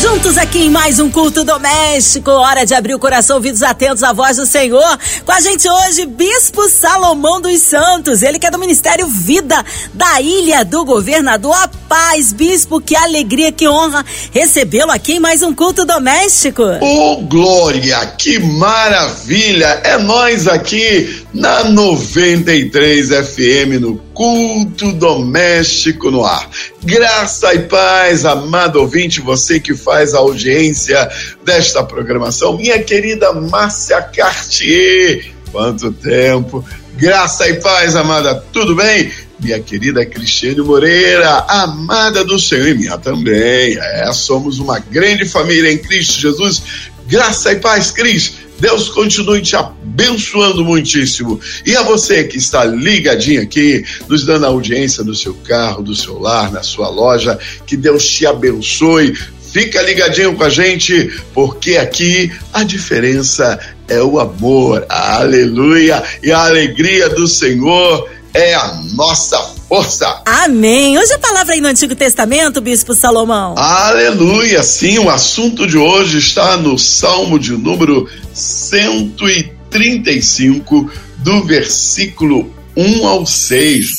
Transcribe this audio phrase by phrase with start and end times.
[0.00, 2.30] Juntos aqui em mais um culto doméstico.
[2.30, 4.98] Hora de abrir o coração, ouvidos atentos à voz do Senhor.
[5.26, 8.22] Com a gente hoje, Bispo Salomão dos Santos.
[8.22, 11.52] Ele que é do Ministério Vida da Ilha do Governador.
[11.52, 16.62] A paz, Bispo, que alegria, que honra recebê-lo aqui em mais um culto doméstico.
[16.62, 19.80] Ô, oh, Glória, que maravilha!
[19.82, 26.50] É nós aqui na 93 FM no culto doméstico no ar.
[26.82, 31.08] Graça e paz, amado ouvinte, você que faz a audiência
[31.44, 35.32] desta programação, minha querida Márcia Cartier.
[35.52, 36.64] Quanto tempo!
[36.96, 39.12] Graça e paz, amada, tudo bem?
[39.38, 43.78] Minha querida Cristiane Moreira, amada do Senhor e minha também.
[43.78, 46.60] É, somos uma grande família em Cristo Jesus.
[47.08, 48.34] Graça e paz, Cris.
[48.60, 51.40] Deus continue te abençoando muitíssimo.
[51.64, 56.18] E a você que está ligadinho aqui, nos dando audiência no seu carro, do seu
[56.18, 59.16] lar, na sua loja, que Deus te abençoe.
[59.52, 64.84] Fica ligadinho com a gente, porque aqui a diferença é o amor.
[64.88, 66.02] Aleluia!
[66.22, 70.22] E a alegria do Senhor é a nossa força.
[70.24, 70.98] Amém.
[70.98, 73.54] Hoje a palavra aí no Antigo Testamento, Bispo Salomão.
[73.58, 74.62] Aleluia.
[74.62, 83.26] Sim, o assunto de hoje está no Salmo de número 135, do versículo 1 ao
[83.26, 83.90] 6.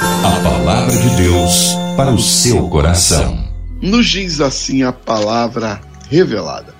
[0.00, 3.46] A palavra de Deus para o seu coração.
[3.82, 6.74] Nos diz assim a palavra revelada: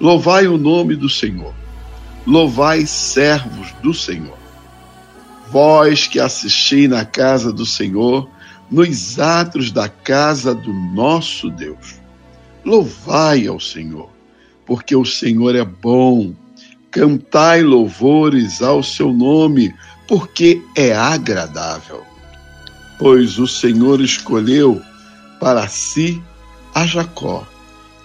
[0.00, 1.52] Louvai o nome do Senhor.
[2.26, 4.41] Louvai servos do Senhor
[5.52, 8.26] vós que assisti na casa do Senhor,
[8.70, 12.00] nos atos da casa do nosso Deus.
[12.64, 14.08] Louvai ao Senhor,
[14.64, 16.32] porque o Senhor é bom.
[16.90, 19.74] Cantai louvores ao seu nome,
[20.08, 22.02] porque é agradável.
[22.98, 24.80] Pois o Senhor escolheu
[25.38, 26.22] para si
[26.74, 27.46] a Jacó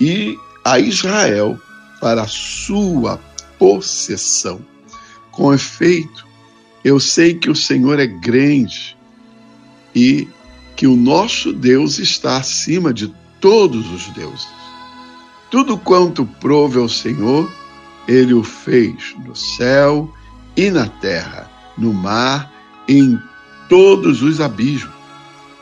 [0.02, 1.58] e a Israel
[2.02, 3.18] para sua
[3.58, 4.60] possessão.
[5.32, 6.27] Com efeito,
[6.84, 8.96] eu sei que o Senhor é grande
[9.96, 10.28] e
[10.76, 14.48] que o nosso Deus está acima de todos os deuses.
[15.50, 17.52] Tudo quanto prove ao Senhor,
[18.08, 20.14] ele o fez no céu
[20.56, 22.52] e na terra, no mar
[22.88, 23.20] e em
[23.68, 24.96] todos os abismos.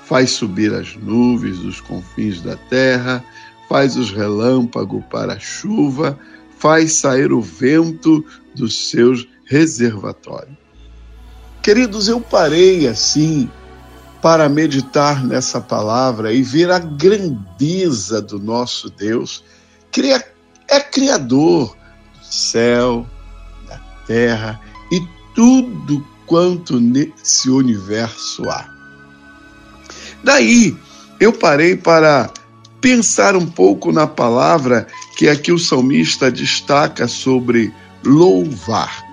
[0.03, 3.23] Faz subir as nuvens dos confins da terra,
[3.67, 6.19] faz os relâmpagos para a chuva,
[6.57, 8.23] faz sair o vento
[8.55, 10.64] dos seus reservatórios.
[11.65, 13.49] Queridos, eu parei assim
[14.21, 19.43] para meditar nessa palavra e ver a grandeza do nosso Deus,
[19.91, 21.75] que é criador
[22.19, 23.03] do céu,
[23.67, 24.61] da terra
[24.91, 25.01] e
[25.33, 28.69] tudo quanto nesse universo há.
[30.23, 30.77] Daí
[31.19, 32.29] eu parei para
[32.79, 34.85] pensar um pouco na palavra
[35.17, 39.03] que aqui o salmista destaca sobre louvar.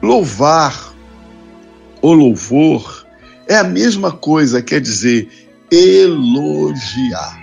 [0.00, 0.87] Louvar
[2.00, 3.06] o louvor
[3.46, 7.38] é a mesma coisa, quer dizer, elogiar.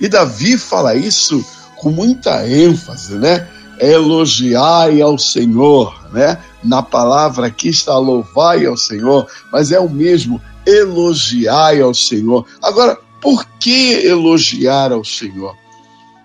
[0.00, 1.44] E Davi fala isso
[1.76, 3.46] com muita ênfase, né?
[3.78, 6.38] Elogiai ao Senhor, né?
[6.64, 12.46] Na palavra aqui está louvai ao Senhor, mas é o mesmo, elogiai ao Senhor.
[12.62, 15.54] Agora, por que elogiar ao Senhor?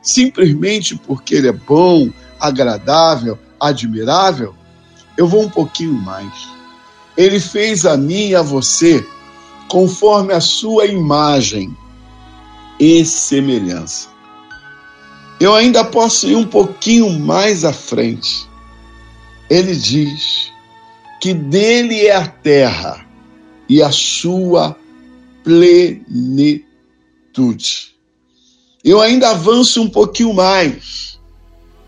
[0.01, 4.55] Simplesmente porque Ele é bom, agradável, admirável?
[5.17, 6.60] Eu vou um pouquinho mais
[7.17, 9.05] ele fez a mim e a você
[9.67, 11.75] conforme a sua imagem
[12.79, 14.09] e semelhança.
[15.39, 18.47] Eu ainda posso ir um pouquinho mais à frente.
[19.49, 20.51] Ele diz
[21.19, 23.05] que dele é a terra
[23.67, 24.75] e a sua
[25.43, 26.72] plenitude.
[28.83, 31.19] Eu ainda avanço um pouquinho mais.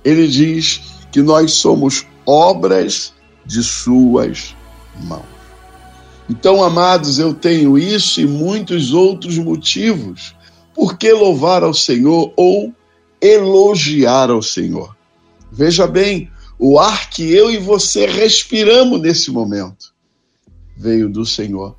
[0.03, 3.13] Ele diz que nós somos obras
[3.45, 4.55] de suas
[6.29, 10.35] Então, amados, eu tenho isso e muitos outros motivos
[10.73, 12.73] por que louvar ao Senhor ou
[13.21, 14.95] elogiar ao Senhor.
[15.51, 19.93] Veja bem, o ar que eu e você respiramos nesse momento
[20.75, 21.75] veio do Senhor.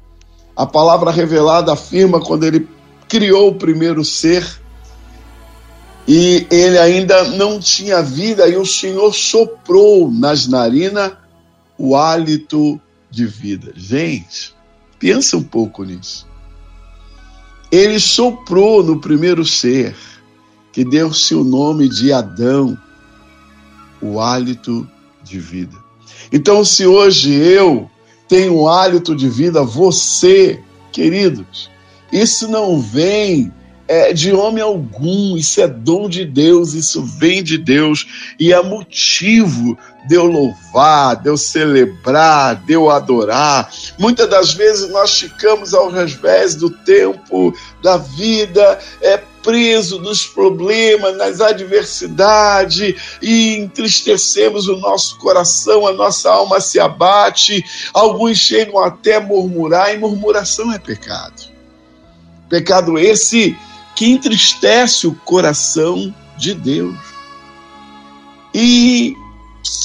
[0.57, 2.69] A palavra revelada afirma quando ele
[3.09, 4.47] criou o primeiro ser
[6.07, 11.13] e ele ainda não tinha vida e o Senhor soprou nas narinas
[11.77, 12.81] o hálito
[13.15, 13.73] de vida.
[13.77, 14.55] Gente,
[14.99, 16.27] pensa um pouco nisso.
[17.71, 19.97] Ele soprou no primeiro ser,
[20.73, 22.77] que deu-se o nome de Adão,
[24.01, 24.89] o hálito
[25.23, 25.77] de vida.
[26.33, 27.91] Então, se hoje eu
[28.29, 30.61] tenho um hálito de vida, você,
[30.93, 31.71] queridos,
[32.13, 33.53] isso não vem
[33.87, 38.63] é, de homem algum, isso é dom de Deus, isso vem de Deus e é
[38.63, 39.77] motivo
[40.07, 43.71] de eu louvar, de eu celebrar, de eu adorar.
[43.99, 51.17] Muitas das vezes nós ficamos ao revés do tempo, da vida, é preso nos problemas,
[51.17, 57.65] nas adversidades e entristecemos o nosso coração, a nossa alma se abate.
[57.93, 61.53] Alguns chegam até murmurar, e murmuração é pecado.
[62.49, 63.57] Pecado esse
[63.95, 66.97] que entristece o coração de Deus.
[68.53, 69.15] E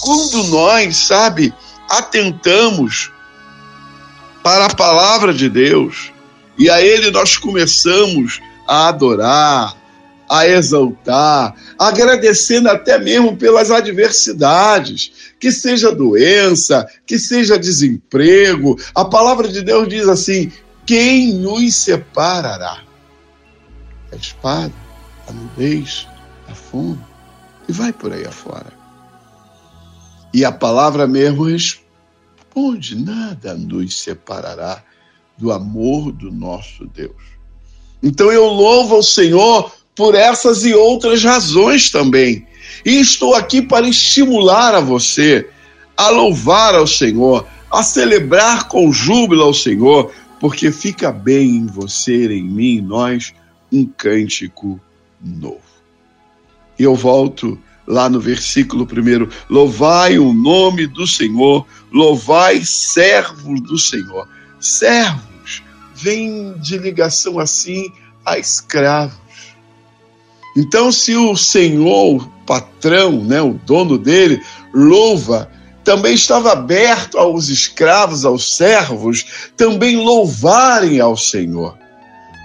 [0.01, 1.53] quando nós, sabe,
[1.89, 3.11] atentamos
[4.43, 6.11] para a palavra de Deus
[6.57, 9.75] e a Ele nós começamos a adorar,
[10.29, 18.79] a exaltar, agradecendo até mesmo pelas adversidades, que seja doença, que seja desemprego.
[18.93, 20.51] A palavra de Deus diz assim:
[20.85, 22.89] quem nos separará?
[24.11, 24.73] a espada,
[25.27, 26.07] a nudez,
[26.47, 26.99] a fome,
[27.67, 28.78] e vai por aí afora.
[30.33, 34.83] E a palavra mesmo responde: nada nos separará
[35.37, 37.39] do amor do nosso Deus.
[38.01, 42.47] Então eu louvo ao Senhor por essas e outras razões também.
[42.85, 45.49] E estou aqui para estimular a você
[45.99, 52.25] a louvar ao Senhor, a celebrar com júbilo ao Senhor, porque fica bem em você,
[52.27, 53.33] em mim, em nós,
[53.69, 54.79] um cântico
[55.21, 55.59] novo.
[56.79, 57.59] E eu volto
[57.89, 64.27] lá no versículo primeiro: louvai o nome do Senhor, louvai servos do Senhor.
[64.59, 65.63] Servos
[65.95, 67.91] vem de ligação assim
[68.24, 69.18] a escravos.
[70.56, 74.42] Então, se o Senhor, o patrão, né, o dono dele,
[74.74, 75.50] louva,
[75.83, 81.77] também estava aberto aos escravos, aos servos, também louvarem ao Senhor.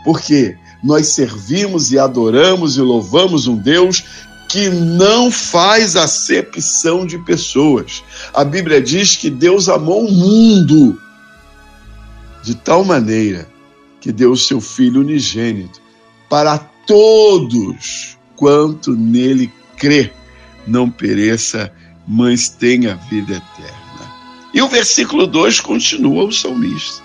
[0.05, 0.57] Por quê?
[0.85, 4.05] nós servimos e adoramos e louvamos um Deus
[4.55, 8.05] que não faz acepção de pessoas.
[8.33, 10.97] A Bíblia diz que Deus amou o mundo
[12.41, 13.49] de tal maneira
[14.01, 15.83] que deu o seu Filho unigênito
[16.31, 16.57] para
[16.87, 20.13] todos quanto nele crê,
[20.65, 21.73] não pereça,
[22.07, 24.13] mas tenha vida eterna.
[24.55, 27.03] E o versículo 2 continua o salmista.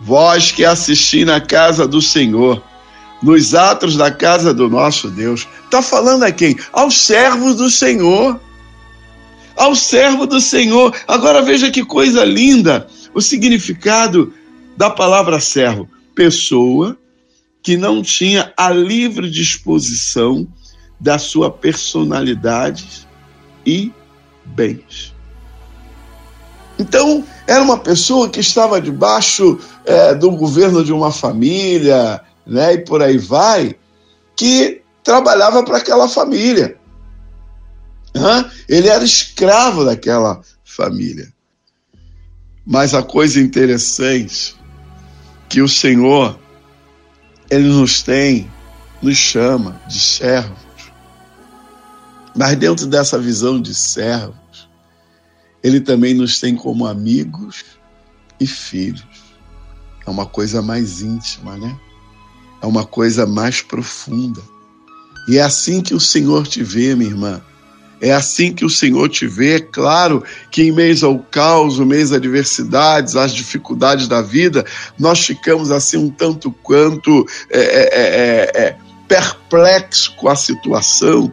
[0.00, 2.60] Vós que assisti na casa do Senhor,
[3.24, 5.48] nos atos da casa do nosso Deus.
[5.64, 6.56] Está falando a quem?
[6.72, 8.38] Aos servos do Senhor.
[9.56, 10.94] Ao servo do Senhor.
[11.08, 14.32] Agora veja que coisa linda o significado
[14.76, 16.98] da palavra servo: pessoa
[17.62, 20.46] que não tinha a livre disposição
[21.00, 23.08] da sua personalidade
[23.64, 23.90] e
[24.44, 25.14] bens.
[26.78, 32.78] Então, era uma pessoa que estava debaixo é, do governo de uma família, né, e
[32.78, 33.76] por aí vai,
[34.36, 36.76] que trabalhava para aquela família.
[38.14, 38.50] Hã?
[38.68, 41.32] Ele era escravo daquela família.
[42.66, 44.56] Mas a coisa interessante
[45.48, 46.38] que o Senhor
[47.50, 48.50] ele nos tem,
[49.02, 50.58] nos chama de servos.
[52.34, 54.68] Mas dentro dessa visão de servos,
[55.62, 57.64] ele também nos tem como amigos
[58.40, 59.04] e filhos.
[60.06, 61.78] É uma coisa mais íntima, né?
[62.64, 64.40] É uma coisa mais profunda.
[65.28, 67.42] E é assim que o Senhor te vê, minha irmã.
[68.00, 69.56] É assim que o Senhor te vê.
[69.56, 74.64] É claro que em mês ao caos, em mês às adversidades, às dificuldades da vida,
[74.98, 81.30] nós ficamos assim um tanto quanto é, é, é, é perplexos com a situação,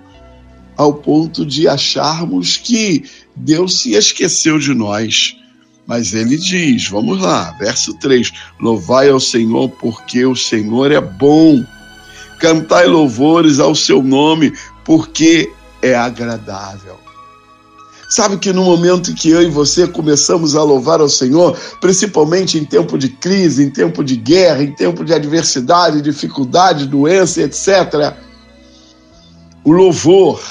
[0.76, 5.38] ao ponto de acharmos que Deus se esqueceu de nós.
[5.86, 11.64] Mas ele diz, vamos lá, verso 3: Louvai ao Senhor, porque o Senhor é bom.
[12.40, 17.00] Cantai louvores ao seu nome, porque é agradável.
[18.10, 22.66] Sabe que no momento que eu e você começamos a louvar ao Senhor, principalmente em
[22.66, 28.14] tempo de crise, em tempo de guerra, em tempo de adversidade, dificuldade, doença, etc.,
[29.64, 30.42] o louvor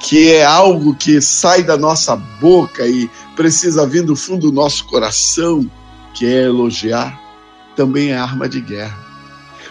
[0.00, 4.84] que é algo que sai da nossa boca e precisa vir do fundo do nosso
[4.86, 5.70] coração,
[6.12, 7.16] que é elogiar,
[7.76, 8.98] também é arma de guerra.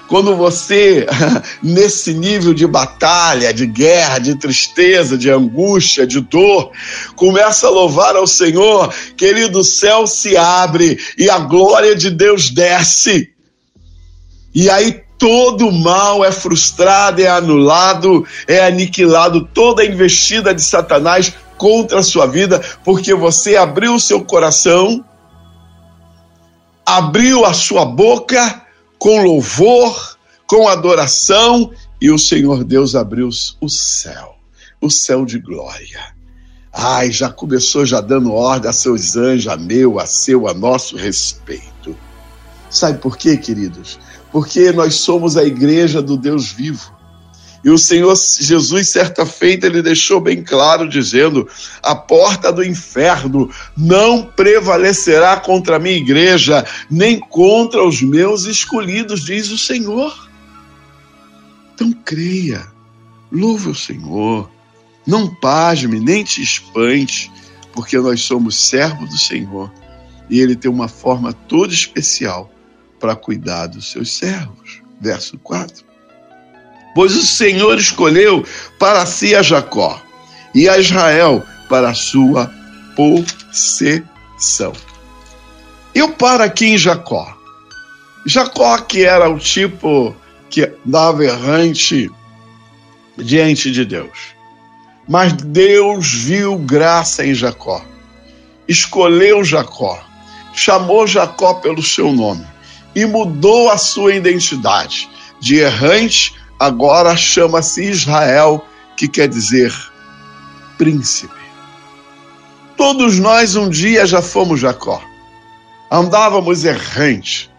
[0.08, 1.06] Quando você,
[1.62, 6.72] nesse nível de batalha, de guerra, de tristeza, de angústia, de dor,
[7.14, 12.50] começa a louvar ao Senhor, querido, o céu se abre e a glória de Deus
[12.50, 13.34] desce.
[14.56, 22.00] E aí todo mal é frustrado, é anulado, é aniquilado, toda investida de Satanás contra
[22.00, 25.04] a sua vida, porque você abriu o seu coração,
[26.86, 28.62] abriu a sua boca
[29.00, 34.36] com louvor, com adoração, e o Senhor Deus abriu o céu,
[34.80, 36.16] o céu de glória.
[36.72, 40.96] Ai, já começou já dando ordem a seus anjos, a meu, a seu, a nosso
[40.96, 41.98] respeito.
[42.70, 44.00] Sabe por quê, queridos?
[44.32, 46.96] Porque nós somos a igreja do Deus vivo.
[47.64, 51.48] E o Senhor Jesus, certa feita, ele deixou bem claro, dizendo:
[51.82, 59.26] a porta do inferno não prevalecerá contra a minha igreja, nem contra os meus escolhidos,
[59.26, 60.30] diz o Senhor.
[61.74, 62.66] Então creia,
[63.32, 64.50] louve o Senhor,
[65.06, 67.32] não pasme, nem te espante,
[67.74, 69.72] porque nós somos servos do Senhor
[70.30, 72.52] e ele tem uma forma toda especial
[73.00, 74.82] para cuidar dos seus servos.
[75.00, 75.86] Verso 4.
[76.98, 78.44] Pois o Senhor escolheu
[78.80, 80.02] para si a Jacó
[80.56, 82.52] e a Israel para a sua
[82.96, 84.74] possessão.
[85.94, 87.38] Eu paro aqui em Jacó.
[88.26, 90.16] Jacó, que era o tipo
[90.50, 92.10] que dava errante
[93.16, 94.34] diante de Deus.
[95.08, 97.86] Mas Deus viu graça em Jacó,
[98.68, 100.04] escolheu Jacó,
[100.52, 102.48] chamou Jacó pelo seu nome
[102.96, 105.08] e mudou a sua identidade.
[105.40, 109.74] De errante, agora chama-se Israel, que quer dizer
[110.78, 111.34] príncipe.
[112.76, 115.02] Todos nós um dia já fomos Jacó.
[115.92, 117.50] Andávamos errante,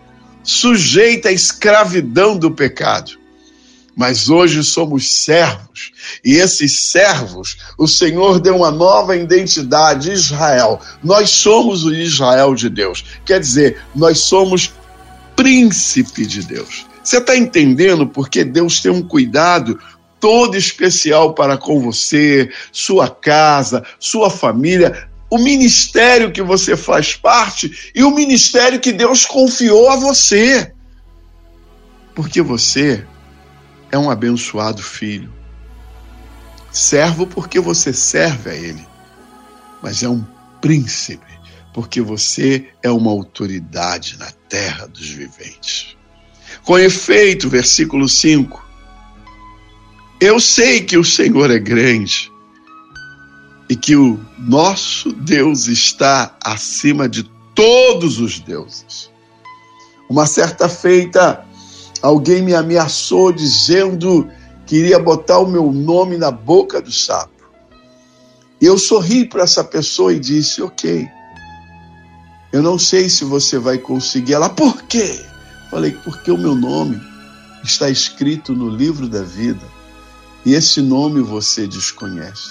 [0.42, 3.18] sujeita à escravidão do pecado.
[3.96, 5.90] Mas hoje somos servos,
[6.24, 10.80] e esses servos, o Senhor deu uma nova identidade, Israel.
[11.02, 13.04] Nós somos o Israel de Deus.
[13.26, 14.72] Quer dizer, nós somos
[15.34, 16.86] príncipe de Deus.
[17.08, 19.80] Você está entendendo porque Deus tem um cuidado
[20.20, 27.90] todo especial para com você, sua casa, sua família, o ministério que você faz parte
[27.94, 30.70] e o ministério que Deus confiou a você.
[32.14, 33.06] Porque você
[33.90, 35.32] é um abençoado filho.
[36.70, 38.86] Servo porque você serve a Ele,
[39.82, 40.22] mas é um
[40.60, 41.24] príncipe
[41.72, 45.97] porque você é uma autoridade na terra dos viventes.
[46.64, 48.66] Com efeito, versículo 5.
[50.20, 52.32] Eu sei que o Senhor é grande
[53.68, 57.24] e que o nosso Deus está acima de
[57.54, 59.10] todos os deuses.
[60.08, 61.44] Uma certa feita,
[62.00, 64.28] alguém me ameaçou dizendo
[64.66, 67.38] que iria botar o meu nome na boca do sapo.
[68.60, 71.08] E eu sorri para essa pessoa e disse: Ok,
[72.52, 74.34] eu não sei se você vai conseguir.
[74.34, 75.24] Ela, por quê?
[75.70, 77.00] Falei, porque o meu nome
[77.62, 79.66] está escrito no livro da vida
[80.44, 82.50] e esse nome você desconhece.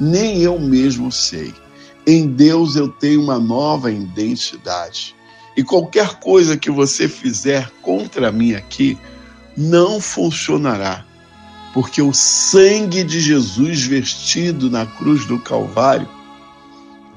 [0.00, 1.54] Nem eu mesmo sei.
[2.06, 5.14] Em Deus eu tenho uma nova identidade.
[5.56, 8.98] E qualquer coisa que você fizer contra mim aqui
[9.56, 11.04] não funcionará,
[11.72, 16.08] porque o sangue de Jesus vestido na cruz do Calvário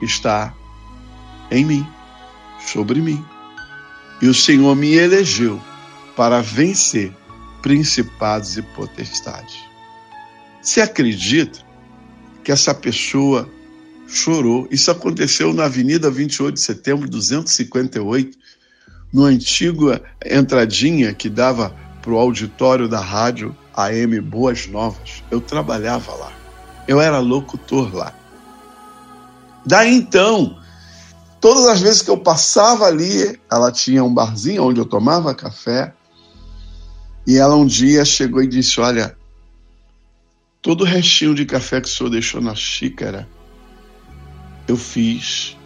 [0.02, 0.54] está
[1.52, 1.88] em mim
[2.60, 3.24] sobre mim.
[4.22, 5.62] E o Senhor me elegeu
[6.16, 7.14] para vencer
[7.62, 9.58] principados e potestades.
[10.62, 11.60] Você acredita
[12.44, 13.50] que essa pessoa
[14.08, 14.68] chorou?
[14.70, 18.38] Isso aconteceu na Avenida 28 de Setembro, 258,
[19.14, 25.24] no antiga entradinha que dava para o auditório da rádio AM Boas Novas.
[25.32, 26.32] Eu trabalhava lá.
[26.88, 28.14] Eu era locutor lá.
[29.66, 30.59] Daí então,
[31.42, 35.94] Todas as vezes que eu passava ali, ela tinha um barzinho onde eu tomava café.
[37.26, 39.16] E ela um dia chegou e disse: Olha,
[40.62, 43.28] todo o restinho de café que o senhor deixou na xícara,
[44.68, 45.58] eu fiz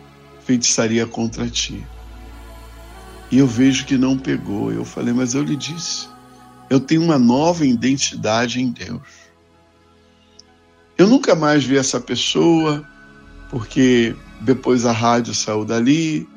[0.46, 1.86] feitiçaria contra ti.
[3.32, 4.72] E eu vejo que não pegou.
[4.72, 6.08] Eu falei, mas eu lhe disse,
[6.70, 9.02] eu tenho uma nova identidade em Deus.
[10.98, 12.88] Eu nunca mais vi essa pessoa,
[13.54, 16.28] porque depois a rádio saiu dali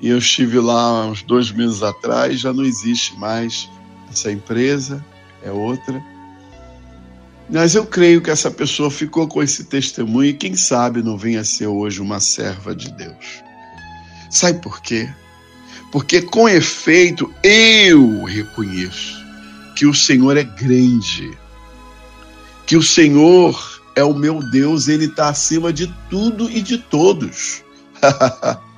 [0.00, 3.68] e eu estive lá uns dois meses atrás, já não existe mais
[4.08, 5.04] essa empresa,
[5.42, 6.00] é outra.
[7.50, 11.42] Mas eu creio que essa pessoa ficou com esse testemunho e quem sabe não venha
[11.42, 13.42] ser hoje uma serva de Deus.
[14.30, 15.12] Sabe por quê?
[15.90, 19.18] Porque com efeito eu reconheço
[19.74, 21.36] que o Senhor é grande,
[22.68, 27.62] que o Senhor é o meu Deus, ele está acima de tudo e de todos.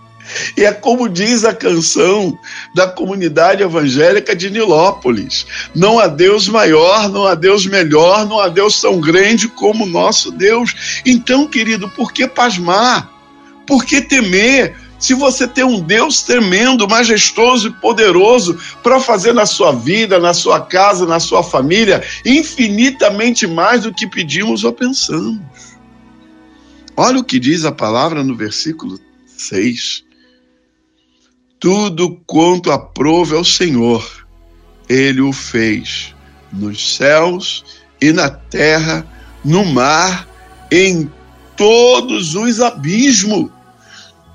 [0.57, 2.39] E é como diz a canção
[2.75, 8.49] da comunidade evangélica de Nilópolis: não há Deus maior, não há Deus melhor, não há
[8.49, 11.03] Deus tão grande como o nosso Deus.
[11.05, 13.11] Então, querido, por que pasmar?
[13.67, 14.77] Por que temer?
[15.03, 20.33] Se você tem um Deus tremendo, majestoso e poderoso para fazer na sua vida, na
[20.33, 25.41] sua casa, na sua família, infinitamente mais do que pedimos ou pensamos.
[26.97, 30.05] Olha o que diz a palavra no versículo 6
[31.63, 34.27] tudo quanto aprove ao Senhor,
[34.89, 36.13] ele o fez
[36.53, 37.65] nos céus
[38.01, 39.07] e na terra,
[39.45, 40.29] no mar,
[40.73, 41.09] em
[41.57, 43.49] todos os abismos.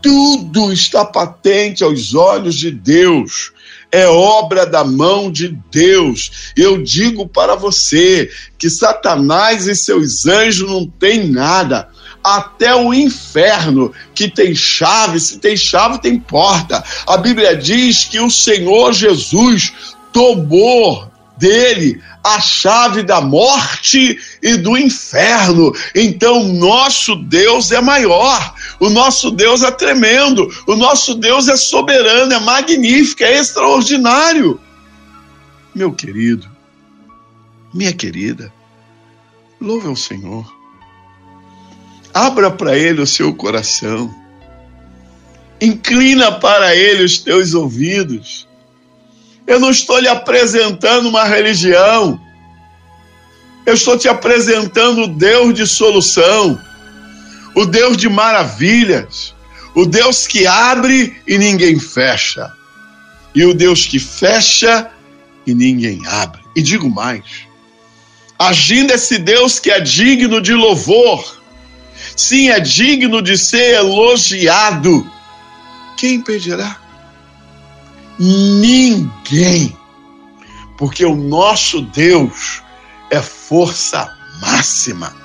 [0.01, 3.51] Tudo está patente aos olhos de Deus.
[3.91, 6.51] É obra da mão de Deus.
[6.55, 11.89] Eu digo para você que Satanás e seus anjos não têm nada
[12.23, 16.83] até o inferno, que tem chave, se tem chave, tem porta.
[17.05, 19.71] A Bíblia diz que o Senhor Jesus
[20.11, 25.73] tomou dele a chave da morte e do inferno.
[25.95, 32.33] Então, nosso Deus é maior, o nosso Deus é tremendo, o nosso Deus é soberano,
[32.33, 34.59] é magnífico, é extraordinário.
[35.73, 36.49] Meu querido,
[37.73, 38.51] minha querida,
[39.61, 40.57] louve ao Senhor.
[42.13, 44.13] Abra para Ele o seu coração.
[45.61, 48.46] Inclina para Ele os teus ouvidos.
[49.47, 52.19] Eu não estou lhe apresentando uma religião.
[53.65, 56.61] Eu estou te apresentando o Deus de solução,
[57.55, 59.33] o Deus de maravilhas,
[59.73, 62.51] o Deus que abre e ninguém fecha,
[63.33, 64.91] e o Deus que fecha
[65.45, 66.41] e ninguém abre.
[66.55, 67.23] E digo mais:
[68.37, 71.41] agindo esse Deus que é digno de louvor,
[72.15, 75.09] sim, é digno de ser elogiado.
[75.97, 76.86] Quem impedirá?
[78.19, 79.77] Ninguém.
[80.77, 82.61] Porque o nosso Deus
[83.09, 85.15] é força máxima.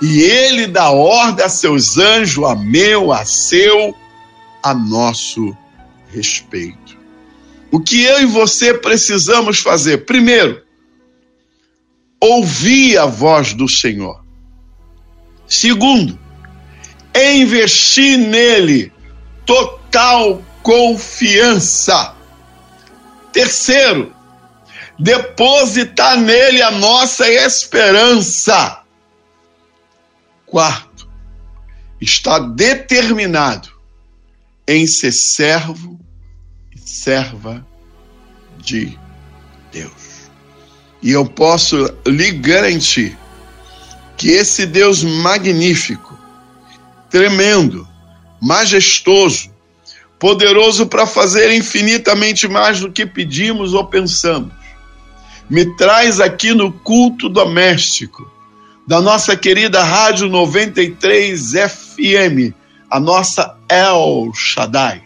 [0.00, 3.94] E ele dá ordem a seus anjos, a meu, a seu,
[4.62, 5.56] a nosso
[6.08, 6.96] respeito.
[7.70, 10.04] O que eu e você precisamos fazer?
[10.04, 10.62] Primeiro,
[12.20, 14.24] ouvir a voz do Senhor.
[15.46, 16.18] Segundo,
[17.14, 18.92] investir nele
[19.44, 22.15] total confiança.
[23.36, 24.16] Terceiro,
[24.98, 28.82] depositar nele a nossa esperança.
[30.46, 31.06] Quarto,
[32.00, 33.68] está determinado
[34.66, 36.00] em ser servo
[36.74, 37.62] e serva
[38.56, 38.98] de
[39.70, 40.30] Deus.
[41.02, 43.18] E eu posso lhe garantir
[44.16, 46.18] que esse Deus magnífico,
[47.10, 47.86] tremendo,
[48.40, 49.54] majestoso,
[50.18, 54.52] poderoso para fazer infinitamente mais do que pedimos ou pensamos,
[55.48, 58.30] me traz aqui no culto doméstico
[58.86, 62.54] da nossa querida Rádio 93 FM,
[62.90, 65.02] a nossa El Shaddai,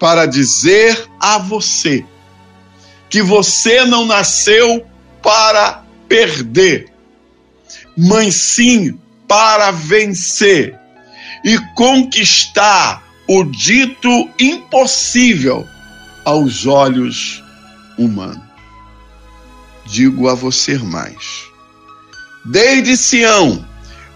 [0.00, 2.04] para dizer a você
[3.08, 4.86] que você não nasceu
[5.22, 6.92] para perder,
[7.96, 10.78] mansinho para vencer
[11.44, 13.02] e conquistar
[13.34, 15.66] o dito impossível
[16.22, 17.42] aos olhos
[17.96, 18.42] humanos.
[19.86, 21.44] Digo a você mais.
[22.44, 23.66] Desde Sião,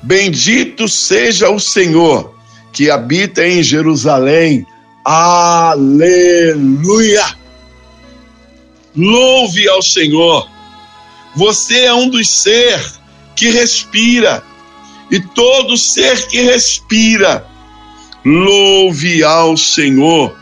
[0.02, 2.36] bendito seja o Senhor
[2.74, 4.66] que habita em Jerusalém.
[5.02, 6.04] Aleluia!
[8.94, 10.46] Louve ao Senhor.
[11.34, 13.00] Você é um dos seres
[13.34, 14.42] que respira,
[15.10, 17.55] e todo ser que respira,
[18.26, 20.34] louve ao Senhor.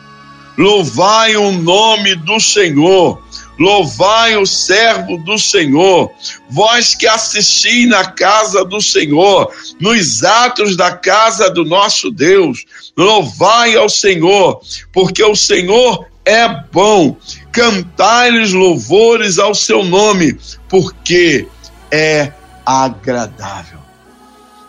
[0.57, 3.23] Louvai o nome do Senhor.
[3.59, 6.11] Louvai o servo do Senhor,
[6.51, 9.49] vós que assisti na casa do Senhor,
[9.81, 12.65] nos atos da casa do nosso Deus.
[12.97, 14.61] Louvai ao Senhor,
[14.93, 17.17] porque o Senhor é bom.
[17.53, 20.37] Cantai-lhes louvores ao seu nome,
[20.69, 21.47] porque
[21.93, 22.33] é
[22.67, 23.79] agradável.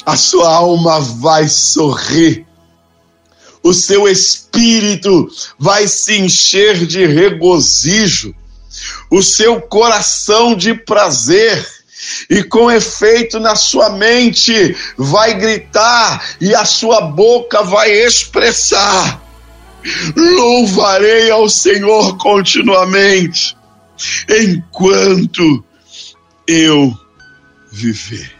[0.06, 2.45] A sua alma vai sorrir,
[3.66, 8.32] o seu espírito vai se encher de regozijo,
[9.10, 11.68] o seu coração de prazer
[12.30, 19.20] e com efeito na sua mente vai gritar e a sua boca vai expressar:
[20.16, 23.58] Louvarei ao Senhor continuamente,
[24.30, 25.66] enquanto
[26.46, 26.96] eu
[27.72, 28.32] viver.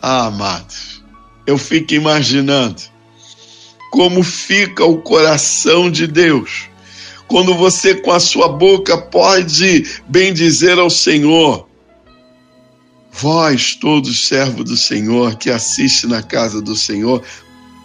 [0.00, 1.04] Ah, amados,
[1.46, 2.95] eu fico imaginando
[3.96, 6.68] como fica o coração de Deus.
[7.26, 11.66] Quando você com a sua boca pode bendizer ao Senhor.
[13.10, 17.24] Vós, todos servos do Senhor, que assiste na casa do Senhor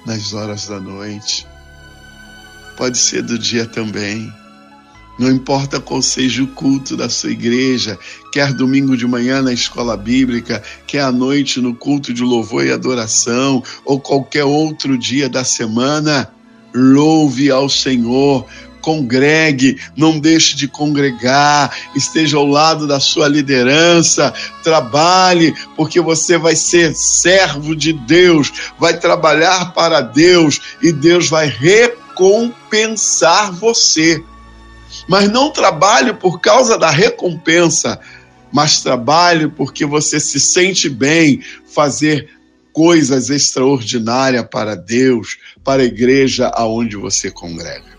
[0.06, 1.48] nas horas da noite.
[2.76, 4.30] Pode ser do dia também.
[5.22, 7.96] Não importa qual seja o culto da sua igreja,
[8.34, 12.72] quer domingo de manhã na escola bíblica, quer à noite no culto de louvor e
[12.72, 16.34] adoração, ou qualquer outro dia da semana,
[16.74, 18.48] louve ao Senhor,
[18.82, 26.56] congregue, não deixe de congregar, esteja ao lado da sua liderança, trabalhe, porque você vai
[26.56, 31.92] ser servo de Deus, vai trabalhar para Deus e Deus vai recompensar
[33.52, 34.26] você.
[35.08, 38.00] Mas não trabalhe por causa da recompensa,
[38.52, 42.30] mas trabalhe porque você se sente bem fazer
[42.74, 47.92] coisas extraordinárias para Deus, para a igreja aonde você congrega.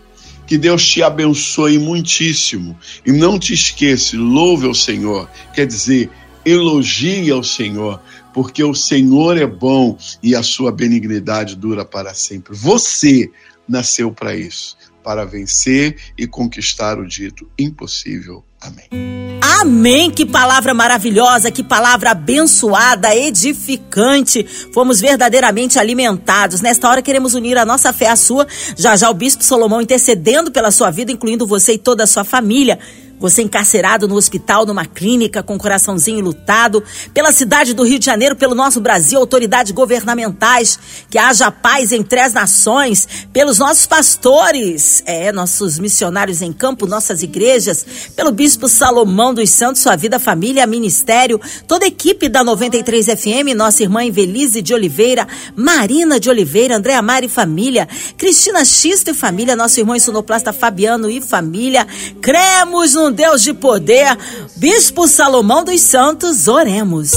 [0.45, 6.09] Que Deus te abençoe muitíssimo e não te esqueça, louve ao Senhor, quer dizer,
[6.45, 8.01] elogie ao Senhor,
[8.33, 12.53] porque o Senhor é bom e a sua benignidade dura para sempre.
[12.55, 13.31] Você
[13.67, 18.43] nasceu para isso para vencer e conquistar o dito impossível.
[18.61, 19.39] Amém.
[19.41, 20.09] Amém!
[20.09, 24.45] Que palavra maravilhosa, que palavra abençoada, edificante.
[24.73, 26.61] Fomos verdadeiramente alimentados.
[26.61, 28.47] Nesta hora queremos unir a nossa fé à sua.
[28.77, 32.23] Já já o Bispo Solomão intercedendo pela sua vida, incluindo você e toda a sua
[32.23, 32.79] família.
[33.23, 36.83] Você encarcerado no hospital, numa clínica, com o coraçãozinho lutado,
[37.13, 40.77] pela cidade do Rio de Janeiro, pelo nosso Brasil, autoridades governamentais,
[41.09, 47.23] que haja paz entre as nações, pelos nossos pastores, é, nossos missionários em campo, nossas
[47.23, 53.05] igrejas, pelo Bispo Salomão dos Santos, sua vida, família, ministério, toda a equipe da 93
[53.05, 59.11] FM, nossa irmã Invelise de Oliveira, Marina de Oliveira, Andréa Mari e família, Cristina Xisto
[59.11, 61.87] e família, nosso irmão sonoplasta Fabiano e família,
[62.21, 64.17] cremos no Deus de poder,
[64.55, 67.11] Bispo Salomão dos Santos, oremos.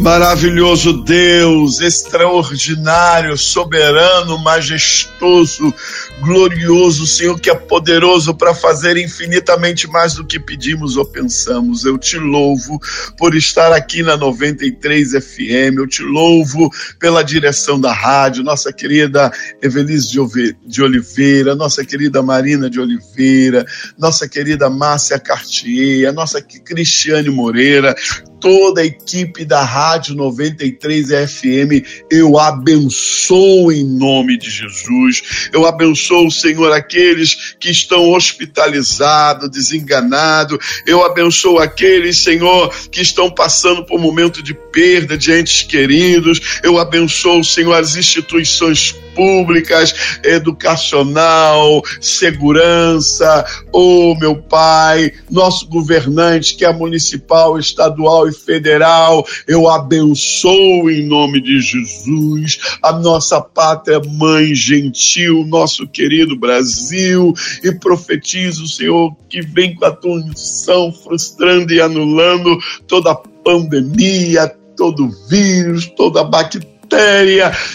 [0.00, 5.72] Maravilhoso Deus, extraordinário, soberano, majestoso,
[6.20, 11.84] glorioso, Senhor que é poderoso para fazer infinitamente mais do que pedimos ou pensamos.
[11.84, 12.80] Eu te louvo
[13.18, 19.30] por estar aqui na 93 FM, eu te louvo pela direção da rádio, nossa querida
[19.62, 20.16] Evelise
[20.66, 23.64] de Oliveira, nossa querida Marina de Oliveira,
[23.98, 27.94] nossa querida Márcia Cartier, nossa Cristiane Moreira,
[28.40, 35.48] toda a equipe da Rádio 93 FM, eu abençoo em nome de Jesus.
[35.52, 40.58] Eu abençoo, Senhor, aqueles que estão hospitalizados, desenganados.
[40.86, 46.60] Eu abençoo aqueles, Senhor, que estão passando por momento de perda de entes queridos.
[46.62, 56.72] Eu abençoo, Senhor, as instituições públicas, educacional, segurança, oh meu Pai, nosso governante, que é
[56.72, 65.44] municipal, estadual e federal, eu abençoo em nome de Jesus, a nossa pátria mãe gentil,
[65.46, 72.58] nosso querido Brasil, e profetizo, Senhor, que vem com a tua unção frustrando e anulando
[72.86, 76.75] toda pandemia, todo vírus, toda bactéria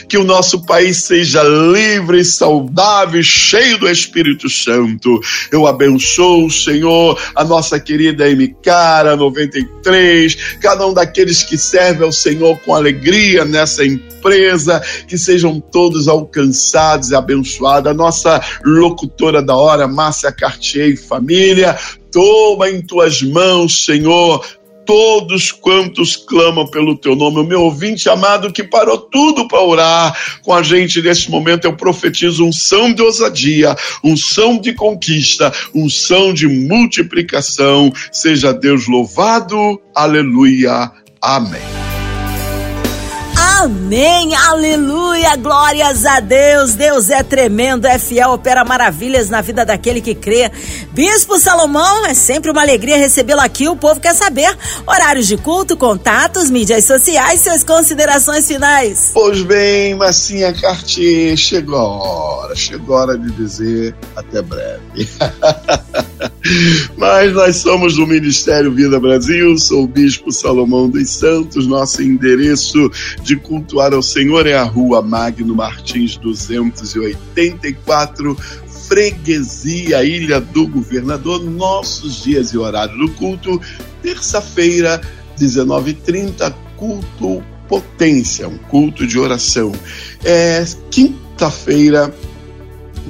[0.07, 5.19] que o nosso país seja livre, saudável, cheio do Espírito Santo.
[5.51, 12.57] Eu abençoo, Senhor, a nossa querida Emicara 93, cada um daqueles que servem ao Senhor
[12.59, 17.91] com alegria nessa empresa, que sejam todos alcançados e abençoados.
[17.91, 21.77] A nossa locutora da hora, Márcia Cartier e família,
[22.11, 24.45] toma em tuas mãos, Senhor,
[24.85, 27.39] todos quantos clamam pelo teu nome.
[27.39, 31.75] O meu ouvinte amado que parou tudo para orar com a gente nesse momento, eu
[31.75, 37.91] profetizo um são de ousadia, um são de conquista, um são de multiplicação.
[38.11, 39.81] Seja Deus louvado.
[39.95, 40.91] Aleluia.
[41.21, 41.90] Amém.
[43.63, 46.73] Amém, aleluia, glórias a Deus.
[46.73, 50.49] Deus é tremendo, é fiel, opera maravilhas na vida daquele que crê.
[50.89, 53.69] Bispo Salomão, é sempre uma alegria recebê-lo aqui.
[53.69, 54.51] O povo quer saber
[54.87, 59.11] horários de culto, contatos, mídias sociais, suas considerações finais.
[59.13, 65.07] Pois bem, Massinha Cartier, chegou a hora, chegou a hora de dizer até breve.
[66.97, 72.89] Mas nós somos do Ministério Vida Brasil, sou o Bispo Salomão dos Santos, nosso endereço
[73.23, 78.37] de cultuar ao Senhor é a rua Magno Martins 284,
[78.87, 83.61] Freguesia, Ilha do Governador, nossos dias e horário do culto,
[84.01, 84.99] terça-feira,
[85.39, 89.71] 19h30, culto potência, um culto de oração.
[90.25, 92.13] É, quinta-feira,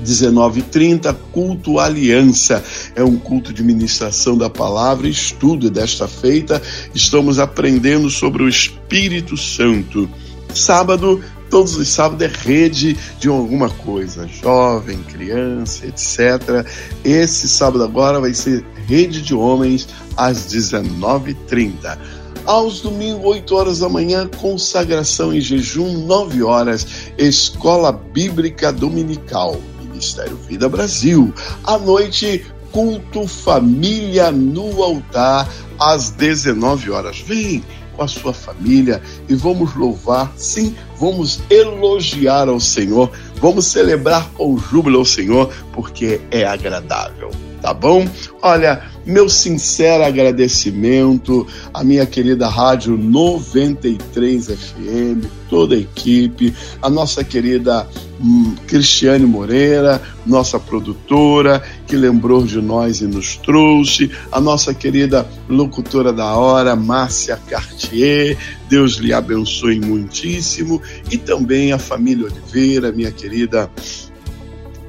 [0.04, 2.64] 19h30, culto aliança.
[2.96, 6.62] É um culto de ministração da palavra e estudo desta feita.
[6.94, 10.10] Estamos aprendendo sobre o Espírito Santo.
[10.54, 16.66] Sábado, todos os sábados é rede de alguma coisa, jovem, criança, etc.
[17.04, 19.88] Esse sábado agora vai ser rede de homens
[20.18, 21.98] às 19h30.
[22.46, 26.88] Aos domingos, 8 horas da manhã, consagração em jejum, 9 horas,
[27.18, 29.60] Escola Bíblica Dominical.
[30.02, 31.32] Ministério Vida Brasil.
[31.64, 35.48] À noite, culto família no altar
[35.80, 37.20] às 19 horas.
[37.20, 37.64] Vem
[37.96, 44.58] com a sua família e vamos louvar, sim, vamos elogiar ao Senhor, vamos celebrar com
[44.58, 47.30] júbilo ao Senhor, porque é agradável
[47.62, 48.08] tá bom?
[48.42, 57.24] Olha, meu sincero agradecimento à minha querida Rádio 93 FM, toda a equipe, a nossa
[57.24, 57.88] querida
[58.20, 65.28] hum, Cristiane Moreira, nossa produtora, que lembrou de nós e nos trouxe, a nossa querida
[65.48, 73.12] locutora da hora, Márcia Cartier, Deus lhe abençoe muitíssimo, e também a família Oliveira, minha
[73.12, 73.70] querida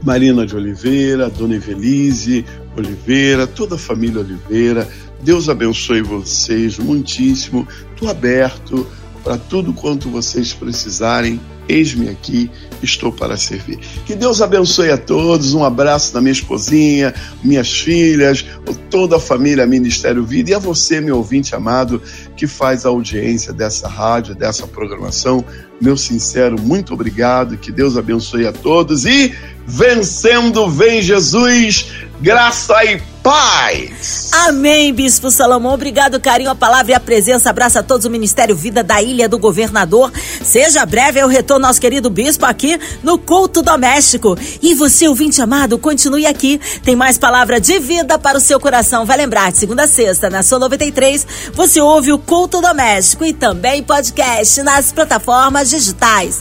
[0.04, 2.44] Marina de Oliveira, Dona Evelise,
[2.76, 4.88] Oliveira, toda a família Oliveira.
[5.20, 7.66] Deus abençoe vocês muitíssimo.
[7.92, 8.86] Estou aberto
[9.22, 11.40] para tudo quanto vocês precisarem.
[11.68, 12.50] Eis-me aqui,
[12.82, 13.78] estou para servir.
[14.04, 15.54] Que Deus abençoe a todos.
[15.54, 18.44] Um abraço da minha esposinha, minhas filhas,
[18.90, 22.02] toda a família Ministério Vida e a você, meu ouvinte amado,
[22.36, 25.44] que faz a audiência dessa rádio, dessa programação.
[25.80, 27.56] Meu sincero muito obrigado.
[27.56, 29.32] Que Deus abençoe a todos e
[29.66, 31.86] vencendo vem Jesus
[32.22, 34.30] graça e paz.
[34.32, 35.74] Amém, Bispo Salomão.
[35.74, 37.50] Obrigado, carinho, a palavra e a presença.
[37.50, 40.12] Abraço a todos o Ministério Vida da Ilha do Governador.
[40.42, 44.36] Seja breve eu retorno nosso querido Bispo aqui no Culto Doméstico.
[44.62, 46.60] E você, ouvinte amado, continue aqui.
[46.84, 49.04] Tem mais palavra de vida para o seu coração.
[49.04, 53.32] Vai lembrar, de segunda a sexta, na sua 93, você ouve o Culto Doméstico e
[53.32, 56.40] também podcast nas plataformas digitais